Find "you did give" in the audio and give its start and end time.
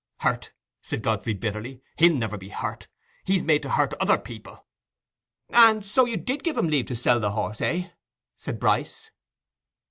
6.05-6.57